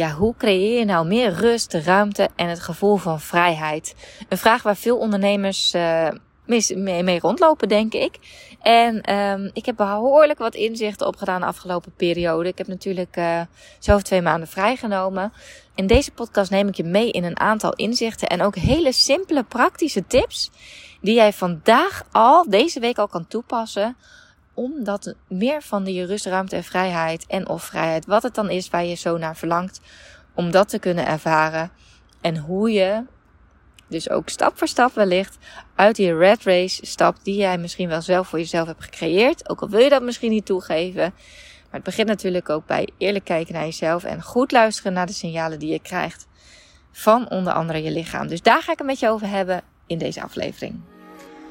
[0.00, 3.94] ja, hoe creëer je nou meer rust, ruimte en het gevoel van vrijheid?
[4.28, 6.08] Een vraag waar veel ondernemers uh,
[6.46, 8.18] mee, mee rondlopen, denk ik.
[8.62, 12.48] En um, ik heb behoorlijk wat inzichten opgedaan de afgelopen periode.
[12.48, 13.40] Ik heb natuurlijk uh,
[13.78, 15.32] zelf twee maanden vrijgenomen.
[15.74, 19.42] In deze podcast neem ik je mee in een aantal inzichten en ook hele simpele
[19.42, 20.50] praktische tips
[21.00, 23.96] die jij vandaag al, deze week al kan toepassen
[24.60, 28.70] omdat meer van die rust, ruimte en vrijheid en of vrijheid, wat het dan is
[28.70, 29.80] waar je zo naar verlangt,
[30.34, 31.70] om dat te kunnen ervaren.
[32.20, 33.02] En hoe je
[33.88, 35.38] dus ook stap voor stap wellicht
[35.74, 39.48] uit die red race stapt die jij misschien wel zelf voor jezelf hebt gecreëerd.
[39.48, 41.12] Ook al wil je dat misschien niet toegeven.
[41.64, 45.12] Maar het begint natuurlijk ook bij eerlijk kijken naar jezelf en goed luisteren naar de
[45.12, 46.26] signalen die je krijgt
[46.92, 48.28] van onder andere je lichaam.
[48.28, 50.99] Dus daar ga ik het met je over hebben in deze aflevering.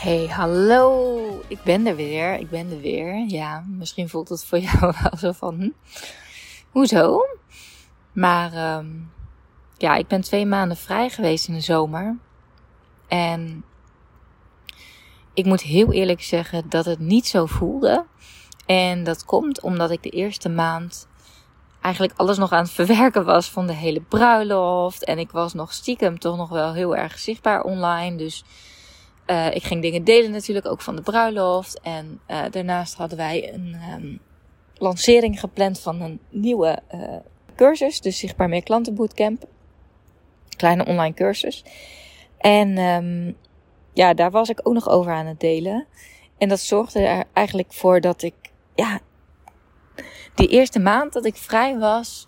[0.00, 1.42] Hey, hallo.
[1.48, 2.38] Ik ben er weer.
[2.38, 3.24] Ik ben er weer.
[3.28, 5.70] Ja, misschien voelt het voor jou wel zo van, hm,
[6.70, 7.20] hoezo?
[8.12, 9.12] Maar um,
[9.76, 12.16] ja, ik ben twee maanden vrij geweest in de zomer.
[13.08, 13.64] En
[15.34, 18.04] ik moet heel eerlijk zeggen dat het niet zo voelde.
[18.66, 21.08] En dat komt omdat ik de eerste maand
[21.80, 25.04] eigenlijk alles nog aan het verwerken was van de hele bruiloft.
[25.04, 28.16] En ik was nog stiekem toch nog wel heel erg zichtbaar online.
[28.16, 28.44] Dus
[29.26, 31.80] uh, ik ging dingen delen natuurlijk ook van de bruiloft.
[31.80, 34.20] En uh, daarnaast hadden wij een um,
[34.74, 37.16] lancering gepland van een nieuwe uh,
[37.56, 38.00] cursus.
[38.00, 39.44] Dus Zichtbaar Meer Klanten Bootcamp.
[40.56, 41.64] Kleine online cursus.
[42.38, 43.36] En um,
[43.92, 45.86] ja, daar was ik ook nog over aan het delen.
[46.38, 48.34] En dat zorgde er eigenlijk voor dat ik,
[48.74, 49.00] ja,
[50.34, 52.26] die eerste maand dat ik vrij was,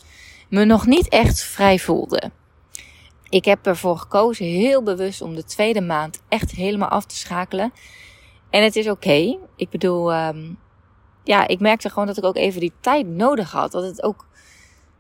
[0.49, 2.31] me nog niet echt vrij voelde.
[3.33, 7.73] Ik heb ervoor gekozen heel bewust om de tweede maand echt helemaal af te schakelen.
[8.51, 9.39] En het is oké.
[9.57, 10.59] Ik bedoel, um,
[11.25, 13.73] ja, ik merkte gewoon dat ik ook even die tijd nodig had.
[13.73, 14.27] Dat het ook,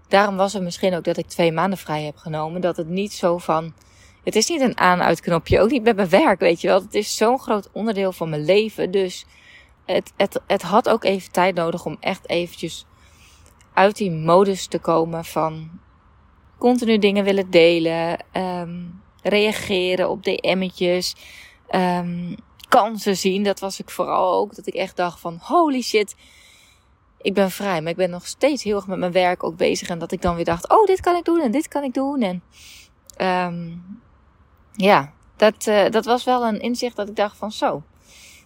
[0.08, 2.60] daarom was het misschien ook dat ik twee maanden vrij heb genomen.
[2.60, 3.74] Dat het niet zo van,
[4.24, 5.60] het is niet een aan-uit-knopje.
[5.60, 6.80] Ook niet met mijn werk, weet je wel.
[6.80, 8.90] Het is zo'n groot onderdeel van mijn leven.
[8.90, 9.26] Dus
[9.84, 12.86] het, het, het had ook even tijd nodig om echt eventjes
[13.74, 15.70] uit die modus te komen van
[16.62, 21.14] continu dingen willen delen, um, reageren op DM'tjes,
[21.70, 22.34] um,
[22.68, 23.42] kansen zien.
[23.42, 24.54] Dat was ik vooral ook.
[24.54, 26.14] Dat ik echt dacht van holy shit,
[27.20, 27.80] ik ben vrij.
[27.80, 29.88] Maar ik ben nog steeds heel erg met mijn werk ook bezig.
[29.88, 31.94] En dat ik dan weer dacht, oh dit kan ik doen en dit kan ik
[31.94, 32.22] doen.
[32.22, 32.42] En
[33.48, 34.00] um,
[34.72, 37.82] ja, dat, uh, dat was wel een inzicht dat ik dacht van zo,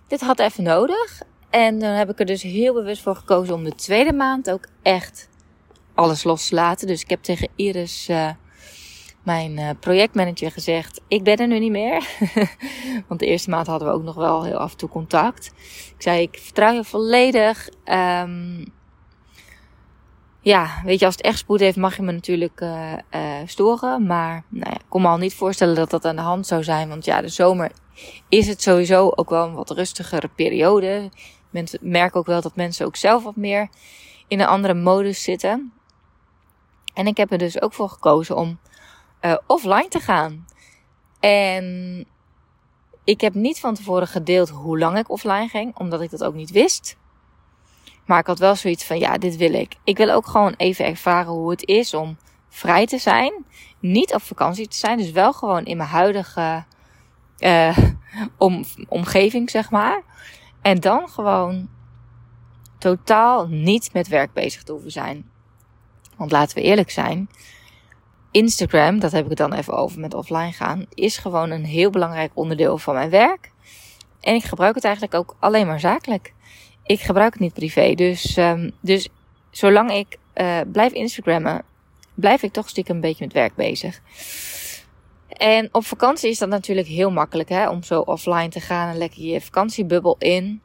[0.07, 1.23] dit had even nodig.
[1.51, 4.67] En dan heb ik er dus heel bewust voor gekozen om de tweede maand ook
[4.83, 5.29] echt
[5.97, 6.87] alles los te laten.
[6.87, 8.31] Dus ik heb tegen Iris, uh,
[9.23, 12.09] mijn uh, projectmanager, gezegd: Ik ben er nu niet meer.
[13.09, 15.47] Want de eerste maand hadden we ook nog wel heel af en toe contact.
[15.97, 17.69] Ik zei: Ik vertrouw je volledig.
[17.85, 18.75] Um,
[20.47, 22.93] ja, weet je, als het echt spoed heeft, mag je me natuurlijk uh,
[23.47, 24.07] storen.
[24.07, 26.65] Maar nou ja, ik kon me al niet voorstellen dat dat aan de hand zou
[26.65, 26.89] zijn.
[26.89, 27.71] Want ja, de zomer
[28.29, 31.11] is het sowieso ook wel een wat rustigere periode.
[31.51, 33.69] Mensen merken ook wel dat mensen ook zelf wat meer
[34.29, 35.73] in een andere modus zitten.
[36.97, 38.59] En ik heb er dus ook voor gekozen om
[39.21, 40.47] uh, offline te gaan.
[41.21, 42.07] En
[43.05, 46.35] ik heb niet van tevoren gedeeld hoe lang ik offline ging, omdat ik dat ook
[46.35, 46.97] niet wist.
[48.05, 49.77] Maar ik had wel zoiets van, ja, dit wil ik.
[49.85, 52.17] Ik wil ook gewoon even ervaren hoe het is om
[52.49, 53.45] vrij te zijn.
[53.81, 56.65] Niet op vakantie te zijn, dus wel gewoon in mijn huidige
[58.39, 60.03] om, omgeving, zeg maar.
[60.63, 61.69] En dan gewoon
[62.79, 65.31] totaal niet met werk bezig te hoeven zijn.
[66.17, 67.29] Want laten we eerlijk zijn.
[68.31, 71.91] Instagram, dat heb ik het dan even over met offline gaan, is gewoon een heel
[71.91, 73.51] belangrijk onderdeel van mijn werk.
[74.21, 76.33] En ik gebruik het eigenlijk ook alleen maar zakelijk.
[76.85, 77.95] Ik gebruik het niet privé.
[77.95, 79.09] Dus, um, dus
[79.51, 81.63] zolang ik uh, blijf Instagrammen,
[82.15, 84.01] blijf ik toch stiekem een beetje met werk bezig.
[85.29, 88.99] En op vakantie is dat natuurlijk heel makkelijk hè, om zo offline te gaan en
[88.99, 90.61] lekker je vakantiebubbel in.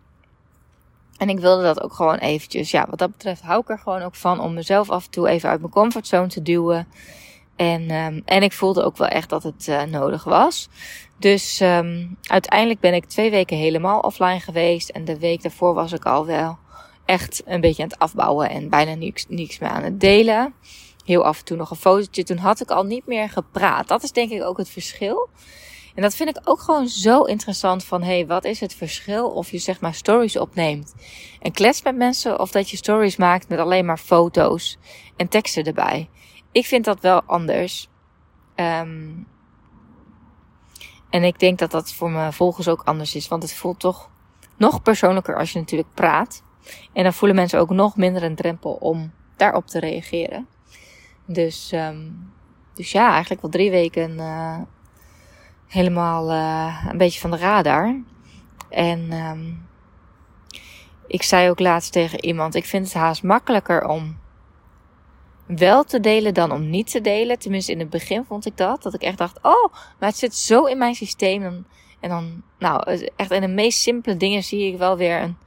[1.21, 2.71] En ik wilde dat ook gewoon eventjes.
[2.71, 5.27] Ja, wat dat betreft hou ik er gewoon ook van om mezelf af en toe
[5.27, 6.87] even uit mijn comfortzone te duwen.
[7.55, 10.69] En, um, en ik voelde ook wel echt dat het uh, nodig was.
[11.17, 14.89] Dus um, uiteindelijk ben ik twee weken helemaal offline geweest.
[14.89, 16.57] En de week daarvoor was ik al wel
[17.05, 20.53] echt een beetje aan het afbouwen en bijna niks, niks meer aan het delen.
[21.05, 22.23] heel af en toe nog een fotootje.
[22.23, 23.87] Toen had ik al niet meer gepraat.
[23.87, 25.29] Dat is denk ik ook het verschil.
[25.95, 29.51] En dat vind ik ook gewoon zo interessant van, hey, wat is het verschil of
[29.51, 30.95] je zeg maar stories opneemt
[31.39, 34.77] en klets met mensen of dat je stories maakt met alleen maar foto's
[35.15, 36.09] en teksten erbij.
[36.51, 37.89] Ik vind dat wel anders.
[38.55, 39.27] Um,
[41.09, 44.09] en ik denk dat dat voor mijn volgers ook anders is, want het voelt toch
[44.57, 46.43] nog persoonlijker als je natuurlijk praat.
[46.93, 50.47] En dan voelen mensen ook nog minder een drempel om daarop te reageren.
[51.25, 52.31] Dus, um,
[52.73, 54.59] dus ja, eigenlijk wel drie weken uh,
[55.71, 58.01] helemaal uh, een beetje van de radar.
[58.69, 59.67] En um,
[61.07, 64.17] ik zei ook laatst tegen iemand: ik vind het haast makkelijker om
[65.45, 67.39] wel te delen dan om niet te delen.
[67.39, 68.83] Tenminste, in het begin vond ik dat.
[68.83, 71.43] Dat ik echt dacht: oh, maar het zit zo in mijn systeem.
[71.43, 71.65] En,
[71.99, 75.37] en dan, nou, echt in de meest simpele dingen zie ik wel weer een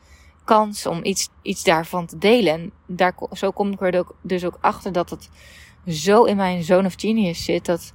[0.44, 2.52] kans om iets, iets daarvan te delen.
[2.52, 5.30] En daar, zo kom ik er dus ook achter dat het
[5.86, 7.64] zo in mijn zone of genius zit.
[7.64, 7.92] Dat,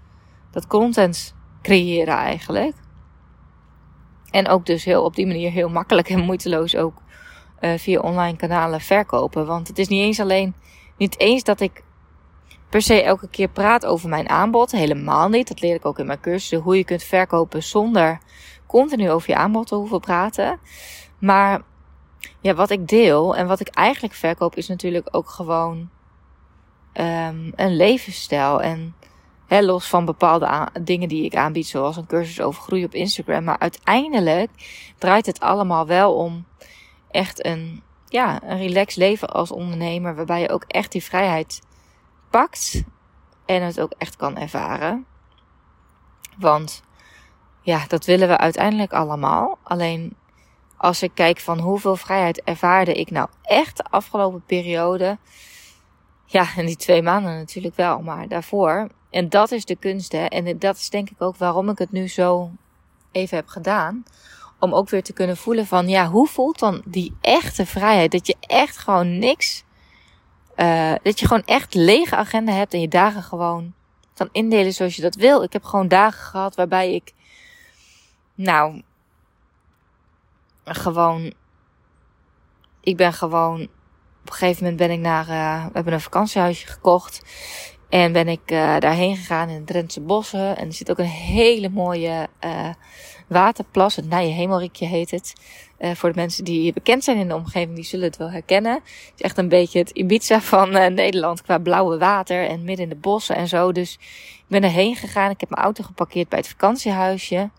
[0.51, 2.75] dat content creëren eigenlijk.
[4.31, 6.93] En ook dus heel op die manier heel makkelijk en moeiteloos ook
[7.61, 9.45] uh, via online kanalen verkopen.
[9.45, 10.55] Want het is niet eens alleen,
[10.97, 11.83] niet eens dat ik
[12.69, 14.71] per se elke keer praat over mijn aanbod.
[14.71, 15.47] Helemaal niet.
[15.47, 16.59] Dat leer ik ook in mijn cursussen.
[16.59, 18.19] Hoe je kunt verkopen zonder
[18.67, 20.59] continu over je aanbod te hoeven praten.
[21.19, 21.61] Maar
[22.41, 25.89] ja, wat ik deel en wat ik eigenlijk verkoop is natuurlijk ook gewoon
[26.93, 28.61] um, een levensstijl.
[28.61, 28.95] En
[29.49, 33.43] los van bepaalde dingen die ik aanbied, zoals een cursus over groei op Instagram.
[33.43, 34.49] Maar uiteindelijk
[34.97, 36.45] draait het allemaal wel om
[37.11, 40.15] echt een, ja, een relaxed leven als ondernemer.
[40.15, 41.61] Waarbij je ook echt die vrijheid
[42.29, 42.83] pakt
[43.45, 45.05] en het ook echt kan ervaren.
[46.37, 46.83] Want
[47.61, 49.57] ja, dat willen we uiteindelijk allemaal.
[49.63, 50.15] Alleen
[50.77, 55.17] als ik kijk van hoeveel vrijheid ervaarde ik nou echt de afgelopen periode.
[56.25, 58.89] Ja, en die twee maanden natuurlijk wel, maar daarvoor.
[59.09, 60.25] En dat is de kunst, hè.
[60.25, 62.51] En dat is denk ik ook waarom ik het nu zo
[63.11, 64.03] even heb gedaan.
[64.59, 68.11] Om ook weer te kunnen voelen van, ja, hoe voelt dan die echte vrijheid?
[68.11, 69.63] Dat je echt gewoon niks
[70.59, 73.73] uh, dat je gewoon echt lege agenda hebt en je dagen gewoon
[74.13, 75.43] kan indelen zoals je dat wil.
[75.43, 77.13] Ik heb gewoon dagen gehad waarbij ik,
[78.35, 78.81] nou,
[80.63, 81.33] gewoon,
[82.81, 83.61] ik ben gewoon,
[84.21, 87.21] op een gegeven moment ben ik naar, uh, we hebben een vakantiehuisje gekocht.
[87.89, 90.57] En ben ik uh, daarheen gegaan in de Drentse bossen.
[90.57, 92.69] En er zit ook een hele mooie uh,
[93.27, 93.95] waterplas.
[93.95, 95.33] Het Nije Hemelrikje heet het.
[95.79, 98.73] Uh, voor de mensen die bekend zijn in de omgeving, die zullen het wel herkennen.
[98.73, 102.89] Het is echt een beetje het Ibiza van Nederland qua blauwe water en midden in
[102.89, 103.71] de bossen en zo.
[103.71, 105.31] Dus ik ben erheen gegaan.
[105.31, 107.49] Ik heb mijn auto geparkeerd bij het vakantiehuisje.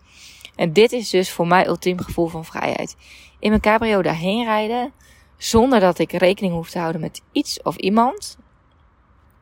[0.55, 2.95] En dit is dus voor mij ultiem gevoel van vrijheid.
[3.39, 4.93] In mijn cabrio daarheen rijden,
[5.37, 8.37] zonder dat ik rekening hoef te houden met iets of iemand.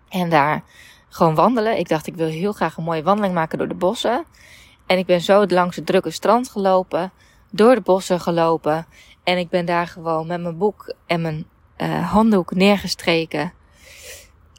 [0.09, 0.63] En daar
[1.09, 1.77] gewoon wandelen.
[1.77, 4.25] Ik dacht, ik wil heel graag een mooie wandeling maken door de bossen.
[4.85, 7.11] En ik ben zo langs het drukke strand gelopen,
[7.51, 8.85] door de bossen gelopen.
[9.23, 11.45] En ik ben daar gewoon met mijn boek en mijn
[11.77, 13.53] uh, handdoek neergestreken.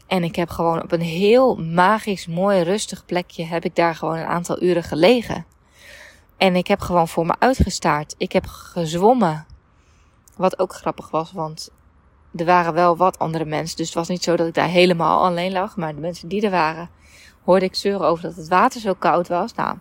[0.06, 4.16] En ik heb gewoon op een heel magisch, mooi, rustig plekje heb ik daar gewoon
[4.16, 5.46] een aantal uren gelegen.
[6.36, 8.14] En ik heb gewoon voor me uitgestaard.
[8.18, 9.46] Ik heb gezwommen.
[10.36, 11.70] Wat ook grappig was, want
[12.36, 13.76] er waren wel wat andere mensen.
[13.76, 15.76] Dus het was niet zo dat ik daar helemaal alleen lag.
[15.76, 16.90] Maar de mensen die er waren,
[17.44, 19.54] hoorde ik zeuren over dat het water zo koud was.
[19.54, 19.76] Nou,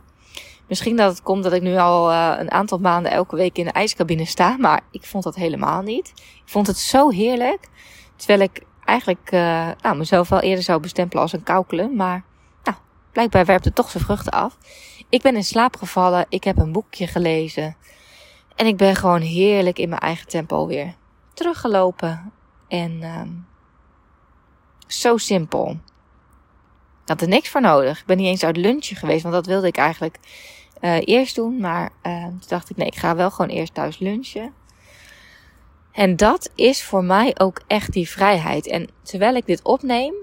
[0.70, 3.65] Misschien dat het komt dat ik nu al uh, een aantal maanden elke week in
[3.65, 4.58] de ijscabine sta.
[4.58, 6.08] Maar ik vond dat helemaal niet.
[6.15, 7.68] Ik vond het zo heerlijk.
[8.15, 11.96] Terwijl ik eigenlijk uh, nou, mezelf wel eerder zou bestempelen als een koukelen.
[11.96, 12.24] Maar
[12.63, 12.77] nou,
[13.12, 14.58] blijkbaar werpt het toch zijn vruchten af.
[15.10, 16.25] Ik ben in slaap gevallen.
[16.29, 17.75] Ik heb een boekje gelezen.
[18.56, 20.96] En ik ben gewoon heerlijk in mijn eigen tempo weer
[21.34, 22.32] teruggelopen.
[22.70, 23.48] En um,
[24.88, 25.70] zo simpel.
[27.02, 28.00] Ik had er niks voor nodig.
[28.00, 30.20] Ik ben niet eens uit lunchen geweest, want dat wilde ik eigenlijk
[30.82, 31.60] uh, eerst doen.
[31.60, 34.54] Maar uh, toen dacht ik, nee, ik ga wel gewoon eerst thuis lunchen.
[35.92, 38.68] En dat is voor mij ook echt die vrijheid.
[38.68, 40.14] En terwijl ik dit opneem,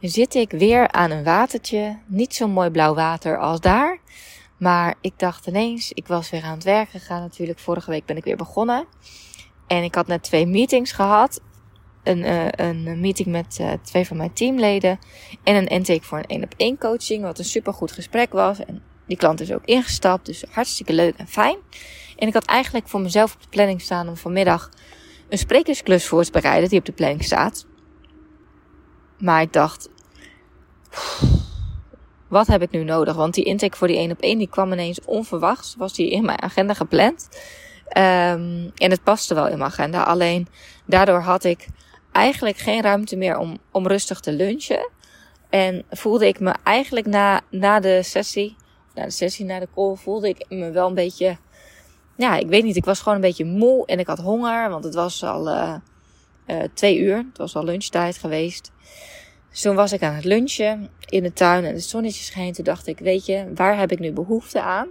[0.00, 1.98] zit ik weer aan een watertje.
[2.06, 3.98] Niet zo mooi blauw water als daar.
[4.56, 7.58] Maar ik dacht ineens, ik was weer aan het werk gegaan natuurlijk.
[7.58, 8.86] Vorige week ben ik weer begonnen.
[9.66, 11.40] En ik had net twee meetings gehad.
[12.08, 14.98] Een, uh, een meeting met uh, twee van mijn teamleden.
[15.44, 17.22] En een intake voor een één op één coaching.
[17.22, 18.64] Wat een super goed gesprek was.
[18.64, 21.56] En die klant is ook ingestapt, dus hartstikke leuk en fijn.
[22.16, 24.70] En ik had eigenlijk voor mezelf op de planning staan om vanmiddag
[25.28, 27.66] een sprekersklus voor te bereiden die op de planning staat.
[29.18, 29.88] Maar ik dacht,
[32.28, 33.16] wat heb ik nu nodig?
[33.16, 35.74] Want die intake voor die 1 op 1 die kwam ineens onverwachts.
[35.78, 37.28] Was die in mijn agenda gepland.
[37.88, 40.02] Um, en het paste wel in mijn agenda.
[40.02, 40.48] Alleen
[40.86, 41.66] daardoor had ik
[42.12, 44.90] eigenlijk geen ruimte meer om, om rustig te lunchen.
[45.48, 48.56] En voelde ik me eigenlijk na, na de sessie,
[48.94, 51.36] na de sessie, na de call, voelde ik me wel een beetje,
[52.16, 54.84] ja, ik weet niet, ik was gewoon een beetje moe en ik had honger, want
[54.84, 55.74] het was al uh,
[56.46, 58.72] uh, twee uur, het was al lunchtijd geweest.
[59.50, 62.52] Dus toen was ik aan het lunchen in de tuin en het zonnetje scheen.
[62.52, 64.88] Toen dacht ik, weet je, waar heb ik nu behoefte aan?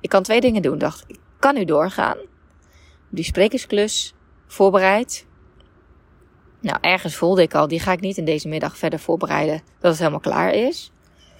[0.00, 1.10] Ik kan twee dingen doen, dacht ik.
[1.10, 2.16] Ik kan nu doorgaan.
[3.08, 4.14] Die sprekersklus
[4.46, 5.26] voorbereid.
[6.64, 9.62] Nou, ergens voelde ik al, die ga ik niet in deze middag verder voorbereiden.
[9.80, 10.92] Dat het helemaal klaar is.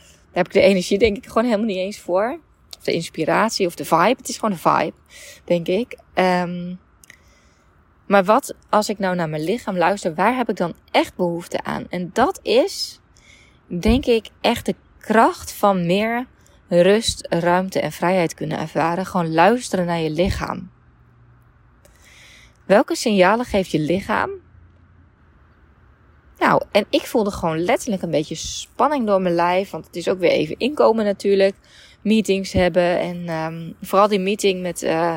[0.07, 2.39] Daar heb ik de energie denk ik gewoon helemaal niet eens voor.
[2.79, 4.15] Of de inspiratie of de vibe.
[4.19, 4.93] Het is gewoon een vibe,
[5.45, 5.99] denk ik.
[6.15, 6.79] Um,
[8.07, 11.63] maar wat als ik nou naar mijn lichaam luister, waar heb ik dan echt behoefte
[11.63, 11.87] aan?
[11.89, 13.01] En dat is,
[13.67, 16.27] denk ik, echt de kracht van meer
[16.69, 19.07] rust, ruimte en vrijheid kunnen ervaren.
[19.07, 20.71] Gewoon luisteren naar je lichaam.
[22.67, 24.31] Welke signalen geeft je lichaam?
[26.39, 29.71] Nou, en ik voelde gewoon letterlijk een beetje spanning door mijn lijf.
[29.71, 31.55] Want het is ook weer even inkomen natuurlijk.
[32.03, 32.99] Meetings hebben.
[32.99, 35.17] En um, vooral die meeting met uh,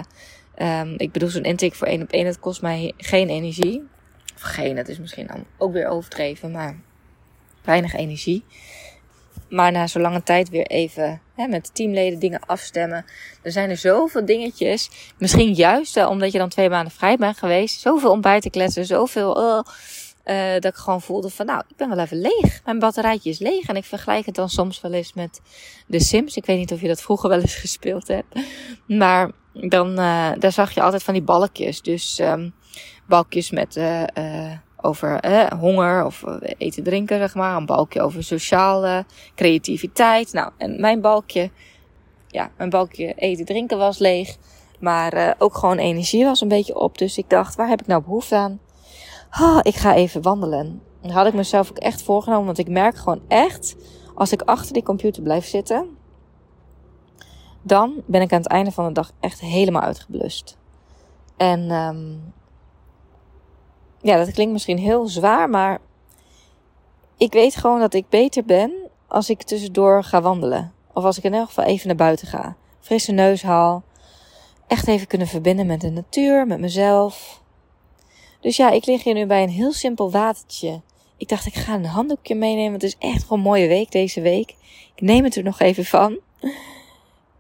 [0.98, 3.84] ik bedoel, zo'n intake voor één op één, dat kost mij geen energie.
[4.36, 6.80] Of geen, dat is misschien ook weer overdreven, maar
[7.64, 8.44] weinig energie.
[9.50, 13.06] Maar na zo'n lange tijd weer even hè, met de teamleden dingen afstemmen.
[13.42, 14.90] Er zijn er zoveel dingetjes.
[15.18, 17.80] Misschien juist omdat je dan twee maanden vrij bent geweest.
[17.80, 18.86] Zoveel om kletsen.
[18.86, 19.44] Zoveel.
[19.44, 19.64] Uh,
[20.30, 22.62] uh, dat ik gewoon voelde van, nou, ik ben wel even leeg.
[22.66, 23.68] Mijn batterijtje is leeg.
[23.68, 25.42] En ik vergelijk het dan soms wel eens met
[25.88, 26.36] de Sims.
[26.36, 28.40] Ik weet niet of je dat vroeger wel eens gespeeld hebt.
[28.88, 31.82] Maar dan, uh, daar zag je altijd van die balkjes.
[31.82, 32.54] Dus um,
[33.08, 34.04] balkjes met uh,
[34.82, 35.20] over
[35.60, 36.24] honger of
[36.58, 37.56] eten drinken, zeg maar.
[37.56, 39.06] Een balkje over sociale
[39.36, 40.34] creativiteit.
[40.34, 41.50] Nou, en mijn balkje,
[42.28, 44.36] ja, mijn balkje eten drinken was leeg.
[44.80, 46.98] Maar ook gewoon energie was een beetje op.
[46.98, 48.60] Dus ik dacht, waar heb ik nou behoefte aan?
[49.41, 50.82] Oh, ik ga even wandelen.
[51.01, 53.75] Dat had ik mezelf ook echt voorgenomen, want ik merk gewoon echt,
[54.15, 55.98] als ik achter die computer blijf zitten,
[57.62, 60.58] dan ben ik aan het einde van de dag echt helemaal uitgeblust.
[61.38, 62.34] En um,
[64.01, 65.79] ja, dat klinkt misschien heel zwaar, maar
[67.17, 68.74] ik weet gewoon dat ik beter ben
[69.08, 70.74] als ik tussendoor ga wandelen.
[70.94, 72.56] Of als ik in elk geval even naar buiten ga.
[72.79, 73.84] Frisse neus haal.
[74.67, 77.41] Echt even kunnen verbinden met de natuur, met mezelf.
[78.39, 80.82] Dus ja, ik lig hier nu bij een heel simpel watertje.
[81.17, 82.74] Ik dacht, ik ga een handdoekje meenemen.
[82.74, 84.56] Het is echt gewoon een mooie week deze week.
[84.96, 86.20] Ik neem het er nog even van.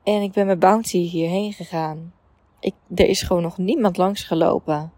[0.03, 2.13] En ik ben met Bounty hierheen gegaan.
[2.59, 4.91] Ik, er is gewoon nog niemand langs gelopen.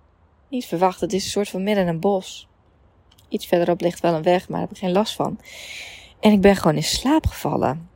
[0.50, 2.48] Niet verwacht, het is een soort van midden in een bos.
[3.30, 5.40] Iets verderop ligt wel een weg, maar daar heb ik geen last van.
[6.20, 7.90] En ik ben gewoon in slaap gevallen.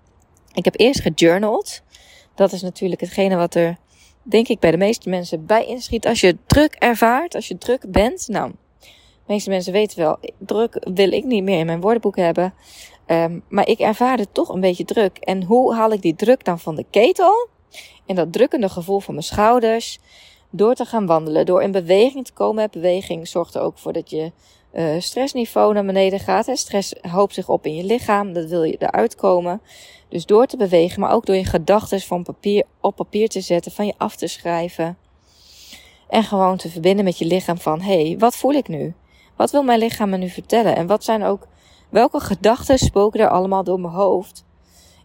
[0.54, 1.82] Ik heb eerst gejournald.
[2.36, 3.78] Dat is natuurlijk hetgene wat er,
[4.24, 6.08] denk ik, bij de meeste mensen bij inschiet.
[6.08, 8.28] Als je druk ervaart, als je druk bent.
[8.28, 12.54] Nou, de meeste mensen weten wel, druk wil ik niet meer in mijn woordenboek hebben.
[13.08, 15.18] Um, maar ik ervaarde toch een beetje druk.
[15.18, 17.48] En hoe haal ik die druk dan van de ketel?
[18.06, 20.00] En dat drukkende gevoel van mijn schouders.
[20.50, 22.70] Door te gaan wandelen, door in beweging te komen.
[22.72, 24.32] Beweging zorgt er ook voor dat je
[24.74, 26.46] uh, stressniveau naar beneden gaat.
[26.46, 26.56] Hè.
[26.56, 28.34] Stress hoopt zich op in je lichaam.
[28.34, 29.62] Dat wil je eruit komen.
[30.14, 33.72] Dus door te bewegen, maar ook door je gedachten van papier op papier te zetten,
[33.72, 34.98] van je af te schrijven.
[36.10, 38.94] En gewoon te verbinden met je lichaam van, hé, hey, wat voel ik nu?
[39.36, 40.76] Wat wil mijn lichaam me nu vertellen?
[40.76, 41.48] En wat zijn ook
[41.94, 44.46] Welke gedachten spoken er allemaal door mijn hoofd?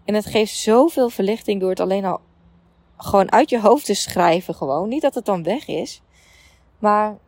[0.05, 2.21] En het geeft zoveel verlichting door het alleen al
[2.97, 4.89] gewoon uit je hoofd te schrijven gewoon.
[4.89, 6.03] Niet dat het dan weg is.
[6.79, 7.19] Maar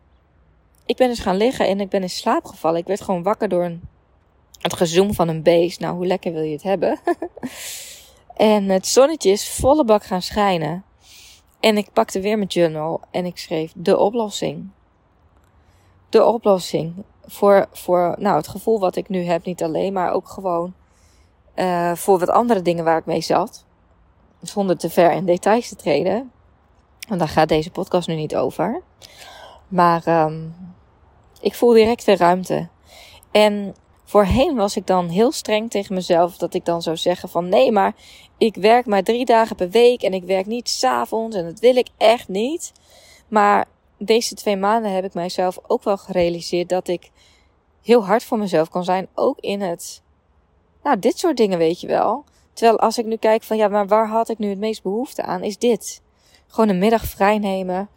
[0.85, 2.79] ik ben dus gaan liggen en ik ben in slaap gevallen.
[2.79, 3.81] Ik werd gewoon wakker door een,
[4.61, 5.79] het gezoem van een beest.
[5.79, 6.99] Nou, hoe lekker wil je het hebben?
[8.35, 10.83] en het zonnetje is volle bak gaan schijnen.
[11.59, 14.69] En ik pakte weer mijn journal en ik schreef de oplossing.
[16.09, 16.93] De oplossing
[17.25, 20.73] voor, voor nou, het gevoel wat ik nu heb, niet alleen, maar ook gewoon
[21.55, 23.65] uh, voor wat andere dingen waar ik mee zat.
[24.41, 26.31] Zonder te ver in details te treden.
[27.07, 28.81] Want daar gaat deze podcast nu niet over.
[29.67, 30.55] Maar um,
[31.39, 32.67] ik voel direct de ruimte.
[33.31, 33.75] En
[34.11, 36.37] voorheen was ik dan heel streng tegen mezelf.
[36.37, 37.95] Dat ik dan zou zeggen van nee, maar
[38.37, 40.01] ik werk maar drie dagen per week.
[40.01, 41.35] En ik werk niet s'avonds.
[41.35, 42.71] En dat wil ik echt niet.
[43.27, 43.65] Maar
[43.97, 47.09] deze twee maanden heb ik mijzelf ook wel gerealiseerd dat ik
[47.81, 49.07] heel hard voor mezelf kan zijn.
[49.15, 50.01] Ook in het,
[50.83, 52.23] nou, dit soort dingen, weet je wel.
[52.53, 55.23] Terwijl als ik nu kijk van, ja, maar waar had ik nu het meest behoefte
[55.23, 56.01] aan, is dit.
[56.47, 57.89] Gewoon een middag vrij nemen.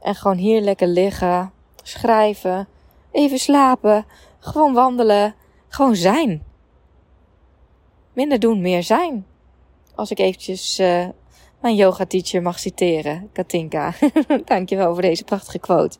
[0.00, 1.52] En gewoon hier lekker liggen.
[1.82, 2.68] Schrijven.
[3.10, 4.06] Even slapen.
[4.38, 5.34] Gewoon wandelen.
[5.70, 6.42] Gewoon zijn.
[8.12, 9.26] Minder doen, meer zijn.
[9.94, 11.08] Als ik eventjes uh,
[11.60, 13.94] mijn yoga teacher mag citeren, Katinka.
[14.44, 15.98] Dankjewel voor deze prachtige quote.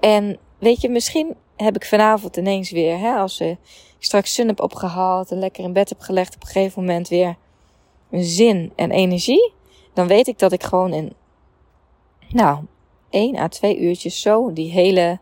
[0.00, 3.56] En weet je, misschien heb ik vanavond ineens weer, hè, als je
[3.98, 7.36] straks zin hebt opgehaald en lekker in bed heb gelegd, op een gegeven moment weer
[8.10, 9.52] zin en energie.
[9.94, 11.12] Dan weet ik dat ik gewoon in,
[12.28, 12.64] nou,
[13.10, 15.18] 1 à 2 uurtjes zo die hele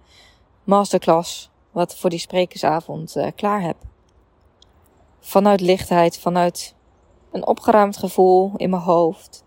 [0.65, 3.77] masterclass, wat voor die sprekersavond uh, klaar heb.
[5.21, 6.75] Vanuit lichtheid, vanuit
[7.33, 9.45] een opgeruimd gevoel in mijn hoofd.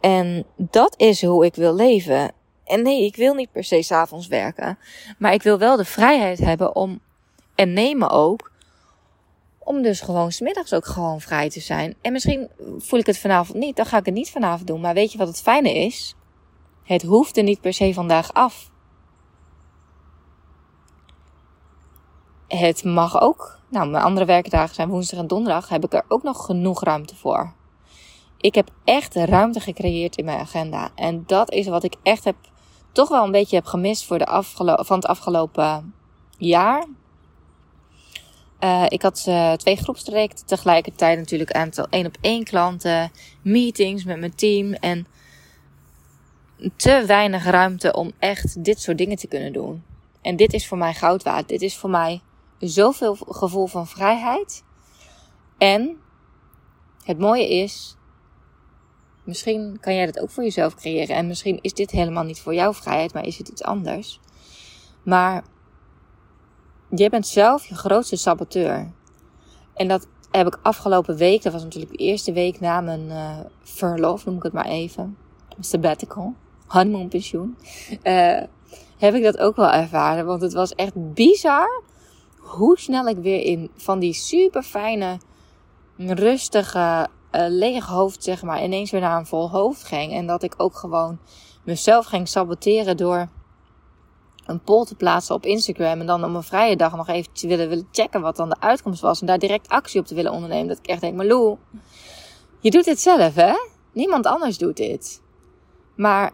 [0.00, 2.32] En dat is hoe ik wil leven.
[2.64, 4.78] En nee, ik wil niet per se s'avonds werken.
[5.18, 7.00] Maar ik wil wel de vrijheid hebben om,
[7.54, 8.52] en nemen ook,
[9.58, 11.94] om dus gewoon smiddags ook gewoon vrij te zijn.
[12.02, 14.80] En misschien voel ik het vanavond niet, dan ga ik het niet vanavond doen.
[14.80, 16.14] Maar weet je wat het fijne is?
[16.84, 18.70] Het hoeft er niet per se vandaag af.
[22.48, 23.58] Het mag ook.
[23.68, 25.68] Nou, mijn andere werkdagen zijn woensdag en donderdag.
[25.68, 27.52] Heb ik er ook nog genoeg ruimte voor.
[28.36, 30.90] Ik heb echt ruimte gecreëerd in mijn agenda.
[30.94, 32.36] En dat is wat ik echt heb,
[32.92, 34.42] toch wel een beetje heb gemist voor de
[34.84, 35.94] van het afgelopen
[36.38, 36.86] jaar.
[38.60, 43.10] Uh, ik had uh, twee groepstrajecten tegelijkertijd natuurlijk aantal één op één klanten,
[43.42, 45.06] meetings met mijn team en
[46.76, 49.84] te weinig ruimte om echt dit soort dingen te kunnen doen.
[50.22, 51.48] En dit is voor mij goud waard.
[51.48, 52.20] Dit is voor mij
[52.58, 54.64] zoveel gevoel van vrijheid.
[55.58, 55.96] En
[57.04, 57.96] het mooie is,
[59.24, 61.16] misschien kan jij dat ook voor jezelf creëren.
[61.16, 64.20] En misschien is dit helemaal niet voor jouw vrijheid, maar is het iets anders.
[65.02, 65.44] Maar
[66.90, 68.92] jij bent zelf je grootste saboteur.
[69.74, 73.38] En dat heb ik afgelopen week, dat was natuurlijk de eerste week na mijn uh,
[73.62, 75.16] verlof, noem ik het maar even.
[75.60, 76.34] Sabbatical,
[76.66, 77.56] honeymoonpensioen.
[78.02, 78.42] Uh,
[78.98, 80.26] heb ik dat ook wel ervaren.
[80.26, 81.82] Want het was echt bizar
[82.46, 85.18] hoe snel ik weer in van die super fijne,
[85.96, 90.12] rustige, uh, lege hoofd, zeg maar, ineens weer naar een vol hoofd ging.
[90.12, 91.18] En dat ik ook gewoon
[91.64, 93.28] mezelf ging saboteren door
[94.46, 96.00] een poll te plaatsen op Instagram.
[96.00, 98.60] En dan op een vrije dag nog even te willen, willen checken wat dan de
[98.60, 99.20] uitkomst was.
[99.20, 100.68] En daar direct actie op te willen ondernemen.
[100.68, 101.56] Dat ik echt denk, Lou,
[102.60, 103.54] je doet dit zelf, hè?
[103.92, 105.22] Niemand anders doet dit.
[105.94, 106.32] Maar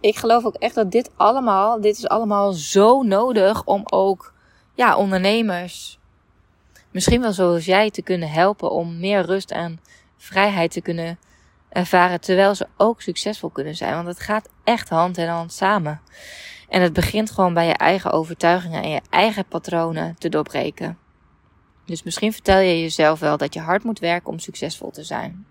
[0.00, 4.32] ik geloof ook echt dat dit allemaal, dit is allemaal zo nodig om ook
[4.78, 5.98] ja, ondernemers,
[6.90, 9.80] misschien wel zoals jij, te kunnen helpen om meer rust en
[10.16, 11.18] vrijheid te kunnen
[11.68, 13.94] ervaren, terwijl ze ook succesvol kunnen zijn.
[13.94, 16.00] Want het gaat echt hand in hand samen.
[16.68, 20.98] En het begint gewoon bij je eigen overtuigingen en je eigen patronen te doorbreken.
[21.84, 25.46] Dus misschien vertel je jezelf wel dat je hard moet werken om succesvol te zijn.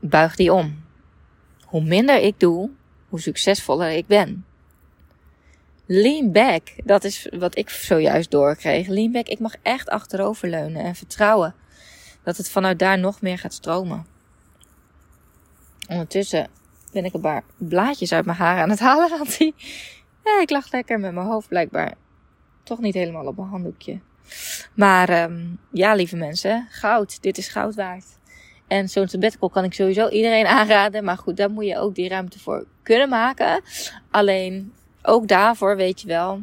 [0.00, 0.84] Buig die om.
[1.64, 2.70] Hoe minder ik doe,
[3.08, 4.44] hoe succesvoller ik ben.
[5.94, 8.86] Lean back, dat is wat ik zojuist doorkreeg.
[8.86, 11.54] Lean back, ik mag echt achteroverleunen en vertrouwen
[12.22, 14.06] dat het vanuit daar nog meer gaat stromen.
[15.88, 16.48] Ondertussen
[16.92, 19.10] ben ik een paar blaadjes uit mijn haar aan het halen.
[19.18, 19.54] Want die,
[20.24, 21.94] ja, ik lag lekker met mijn hoofd blijkbaar
[22.62, 24.00] toch niet helemaal op mijn handdoekje.
[24.74, 27.22] Maar um, ja, lieve mensen, goud.
[27.22, 28.06] Dit is goud waard.
[28.66, 31.04] En zo'n sabbatical kan ik sowieso iedereen aanraden.
[31.04, 33.62] Maar goed, daar moet je ook die ruimte voor kunnen maken.
[34.10, 36.40] Alleen ook daarvoor weet je wel.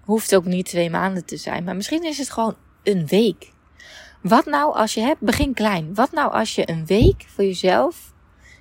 [0.00, 1.64] Hoeft ook niet twee maanden te zijn.
[1.64, 3.52] Maar misschien is het gewoon een week.
[4.22, 5.94] Wat nou als je hebt, begin klein.
[5.94, 8.12] Wat nou als je een week voor jezelf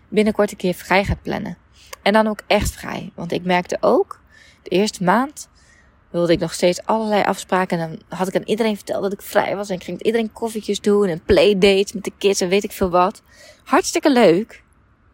[0.08, 1.58] binnenkort een keer vrij gaat plannen.
[2.02, 3.12] En dan ook echt vrij.
[3.16, 4.20] Want ik merkte ook,
[4.64, 5.50] de eerste maand
[6.10, 7.80] wilde ik nog steeds allerlei afspraken.
[7.80, 9.70] En dan had ik aan iedereen verteld dat ik vrij was.
[9.70, 12.72] En ik ging met iedereen koffietjes doen en playdates met de kids en weet ik
[12.72, 13.22] veel wat.
[13.64, 14.64] Hartstikke leuk.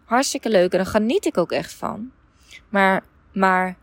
[0.05, 0.71] Hartstikke leuk.
[0.71, 2.11] En daar geniet ik ook echt van.
[2.69, 3.03] Maar,
[3.33, 3.75] maar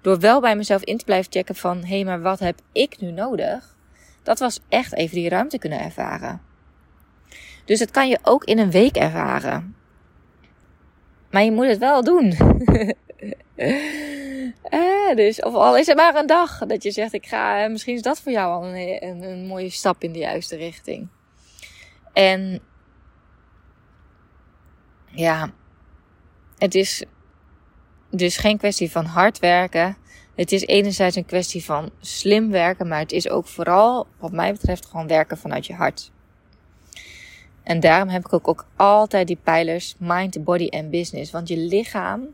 [0.00, 1.78] door wel bij mezelf in te blijven checken van...
[1.78, 3.76] Hé, hey, maar wat heb ik nu nodig?
[4.22, 6.40] Dat was echt even die ruimte kunnen ervaren.
[7.64, 9.74] Dus dat kan je ook in een week ervaren.
[11.30, 12.32] Maar je moet het wel doen.
[14.62, 17.62] eh, dus, of al is het maar een dag dat je zegt: ik ga.
[17.62, 20.56] Eh, misschien is dat voor jou al een, een, een mooie stap in de juiste
[20.56, 21.08] richting.
[22.12, 22.60] En
[25.06, 25.50] ja,
[26.58, 27.04] het is
[28.10, 29.96] dus geen kwestie van hard werken.
[30.34, 34.52] Het is enerzijds een kwestie van slim werken, maar het is ook vooral, wat mij
[34.52, 36.10] betreft, gewoon werken vanuit je hart.
[37.62, 41.30] En daarom heb ik ook, ook altijd die pijlers mind, body en business.
[41.30, 42.26] Want je lichaam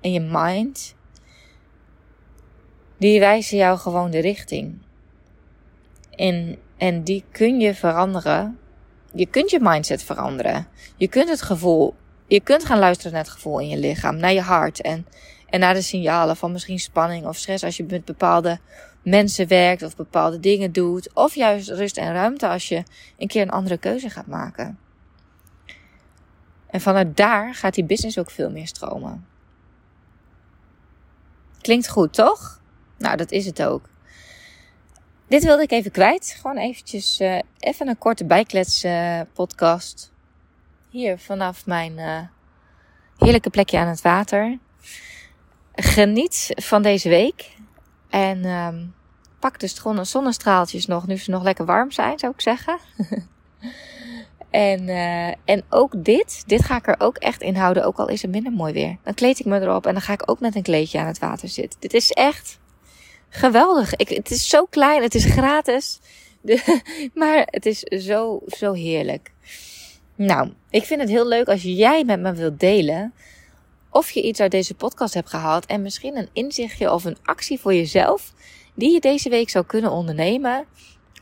[0.00, 0.94] en je mind,
[2.96, 4.78] die wijzen jou gewoon de richting.
[6.10, 8.58] En, en die kun je veranderen.
[9.14, 10.66] Je kunt je mindset veranderen.
[10.96, 11.94] Je kunt het gevoel,
[12.26, 15.06] je kunt gaan luisteren naar het gevoel in je lichaam, naar je hart en,
[15.48, 18.58] en naar de signalen van misschien spanning of stress als je met bepaalde
[19.02, 21.14] mensen werkt of bepaalde dingen doet.
[21.14, 22.82] Of juist rust en ruimte als je
[23.18, 24.78] een keer een andere keuze gaat maken.
[26.66, 29.26] En vanuit daar gaat die business ook veel meer stromen.
[31.60, 32.60] Klinkt goed, toch?
[32.98, 33.88] Nou, dat is het ook.
[35.28, 36.36] Dit wilde ik even kwijt.
[36.40, 40.11] Gewoon eventjes uh, even een korte bijklets uh, podcast.
[40.92, 42.20] Hier vanaf mijn uh,
[43.18, 44.58] heerlijke plekje aan het water.
[45.74, 47.50] Geniet van deze week.
[48.08, 48.94] En um,
[49.38, 52.78] pak gewoon zonnestraaltjes nog, nu ze nog lekker warm zijn, zou ik zeggen.
[54.50, 58.08] en, uh, en ook dit, dit ga ik er ook echt in houden, ook al
[58.08, 58.96] is het minder mooi weer.
[59.02, 61.18] Dan kleed ik me erop en dan ga ik ook met een kleedje aan het
[61.18, 61.80] water zitten.
[61.80, 62.58] Dit is echt
[63.28, 63.96] geweldig.
[63.96, 66.00] Ik, het is zo klein, het is gratis.
[66.40, 66.80] De,
[67.14, 69.32] maar het is zo, zo heerlijk.
[70.14, 73.14] Nou, ik vind het heel leuk als jij met me wilt delen
[73.90, 77.60] of je iets uit deze podcast hebt gehaald en misschien een inzichtje of een actie
[77.60, 78.32] voor jezelf
[78.74, 80.64] die je deze week zou kunnen ondernemen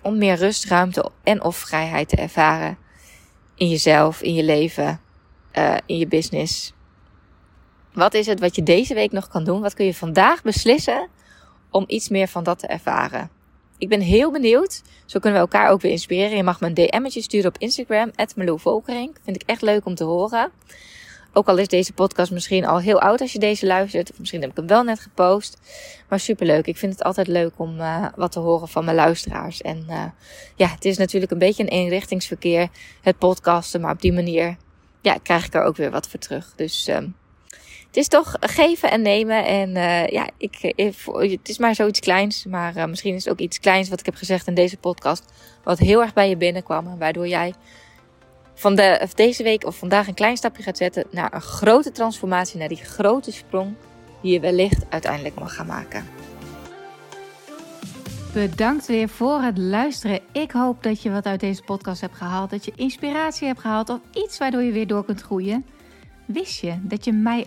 [0.02, 2.78] om meer rust, ruimte en of vrijheid te ervaren
[3.54, 5.00] in jezelf, in je leven,
[5.58, 6.72] uh, in je business.
[7.92, 9.60] Wat is het wat je deze week nog kan doen?
[9.60, 11.08] Wat kun je vandaag beslissen
[11.70, 13.30] om iets meer van dat te ervaren?
[13.78, 14.82] Ik ben heel benieuwd.
[15.10, 16.36] Zo kunnen we elkaar ook weer inspireren.
[16.36, 18.10] Je mag me een DM'tje sturen op Instagram,
[18.58, 19.16] Volkering.
[19.24, 20.50] Vind ik echt leuk om te horen.
[21.32, 24.10] Ook al is deze podcast misschien al heel oud als je deze luistert.
[24.10, 25.58] Of misschien heb ik hem wel net gepost.
[26.08, 26.66] Maar superleuk.
[26.66, 29.60] Ik vind het altijd leuk om uh, wat te horen van mijn luisteraars.
[29.60, 30.04] En uh,
[30.56, 32.68] ja, het is natuurlijk een beetje een eenrichtingsverkeer.
[33.00, 33.80] Het podcasten.
[33.80, 34.56] Maar op die manier
[35.00, 36.52] ja, krijg ik er ook weer wat voor terug.
[36.56, 37.14] Dus um,
[37.90, 39.44] het is toch geven en nemen.
[39.44, 40.94] En uh, ja, ik, ik,
[41.30, 42.44] het is maar zoiets kleins.
[42.44, 45.24] Maar misschien is het ook iets kleins wat ik heb gezegd in deze podcast.
[45.64, 46.86] Wat heel erg bij je binnenkwam.
[46.86, 47.54] En waardoor jij
[48.54, 52.58] van de, deze week of vandaag een klein stapje gaat zetten naar een grote transformatie,
[52.58, 53.74] naar die grote sprong
[54.22, 56.04] die je wellicht uiteindelijk mag gaan maken.
[58.32, 60.20] Bedankt weer voor het luisteren.
[60.32, 63.88] Ik hoop dat je wat uit deze podcast hebt gehaald, dat je inspiratie hebt gehaald
[63.88, 65.64] of iets waardoor je weer door kunt groeien.
[66.26, 67.46] Wist je dat je mij